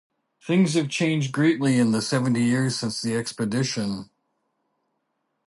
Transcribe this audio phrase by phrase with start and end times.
[0.41, 4.09] Things have changed greatly in the seventy years since the expedition.